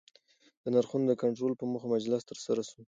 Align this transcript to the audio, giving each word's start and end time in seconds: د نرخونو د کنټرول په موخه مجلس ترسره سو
د 0.63 0.65
نرخونو 0.73 1.05
د 1.07 1.13
کنټرول 1.21 1.53
په 1.57 1.65
موخه 1.71 1.87
مجلس 1.95 2.21
ترسره 2.29 2.61
سو 2.69 2.77